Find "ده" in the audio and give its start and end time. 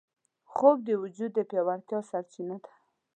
2.63-2.71